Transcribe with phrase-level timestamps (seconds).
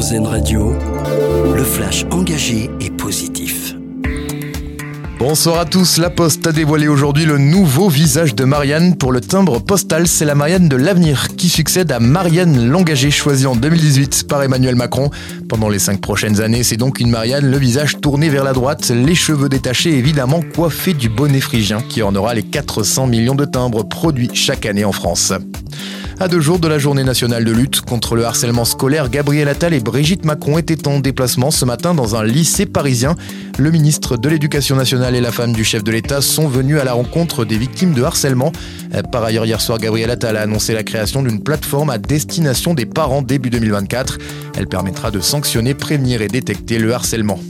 [0.00, 0.72] Radio,
[1.54, 3.74] le flash engagé et positif.
[5.18, 9.20] Bonsoir à tous, La Poste a dévoilé aujourd'hui le nouveau visage de Marianne pour le
[9.20, 10.06] timbre postal.
[10.06, 14.74] C'est la Marianne de l'avenir qui succède à Marianne l'engagée choisie en 2018 par Emmanuel
[14.74, 15.10] Macron.
[15.50, 18.88] Pendant les cinq prochaines années, c'est donc une Marianne, le visage tourné vers la droite,
[18.88, 23.86] les cheveux détachés, évidemment coiffée du bonnet phrygien qui ornera les 400 millions de timbres
[23.86, 25.34] produits chaque année en France.
[26.22, 29.72] À deux jours de la journée nationale de lutte contre le harcèlement scolaire, Gabriel Attal
[29.72, 33.16] et Brigitte Macron étaient en déplacement ce matin dans un lycée parisien.
[33.58, 36.84] Le ministre de l'Éducation nationale et la femme du chef de l'État sont venus à
[36.84, 38.52] la rencontre des victimes de harcèlement.
[39.10, 42.84] Par ailleurs, hier soir, Gabriel Attal a annoncé la création d'une plateforme à destination des
[42.84, 44.18] parents début 2024.
[44.58, 47.40] Elle permettra de sanctionner, prévenir et détecter le harcèlement.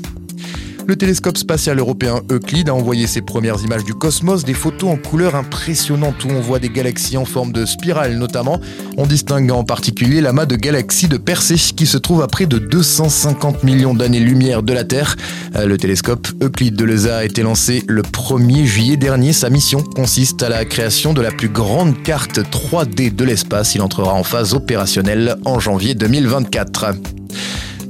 [0.87, 4.97] Le télescope spatial européen Euclide a envoyé ses premières images du cosmos, des photos en
[4.97, 8.61] couleur impressionnantes où on voit des galaxies en forme de spirale notamment.
[8.97, 12.59] On distingue en particulier l'amas de galaxies de Persée qui se trouve à près de
[12.59, 15.17] 250 millions d'années-lumière de la Terre.
[15.57, 19.33] Euh, le télescope Euclide de l'ESA a été lancé le 1er juillet dernier.
[19.33, 23.75] Sa mission consiste à la création de la plus grande carte 3D de l'espace.
[23.75, 27.20] Il entrera en phase opérationnelle en janvier 2024.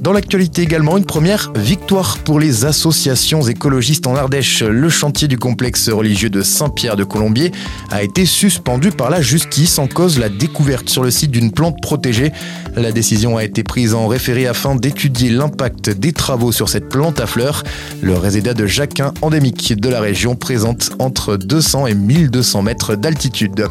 [0.01, 4.63] Dans l'actualité également, une première victoire pour les associations écologistes en Ardèche.
[4.63, 7.51] Le chantier du complexe religieux de Saint-Pierre de Colombier
[7.91, 11.79] a été suspendu par la justice en cause la découverte sur le site d'une plante
[11.83, 12.31] protégée.
[12.75, 17.19] La décision a été prise en référé afin d'étudier l'impact des travaux sur cette plante
[17.19, 17.63] à fleurs.
[18.01, 23.67] Le résédat de Jacquin endémique de la région présente entre 200 et 1200 mètres d'altitude.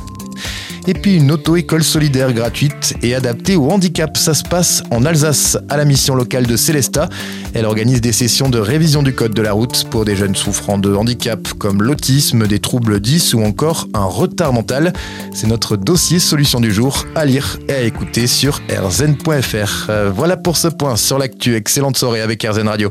[0.86, 4.16] Et puis une auto-école solidaire gratuite et adaptée au handicap.
[4.16, 7.08] Ça se passe en Alsace à la mission locale de Célesta.
[7.54, 10.78] Elle organise des sessions de révision du code de la route pour des jeunes souffrant
[10.78, 14.92] de handicap comme l'autisme, des troubles 10 ou encore un retard mental.
[15.32, 19.86] C'est notre dossier solution du jour à lire et à écouter sur rzn.fr.
[19.90, 21.56] Euh, voilà pour ce point sur l'actu.
[21.56, 22.90] Excellente soirée avec RZN Radio.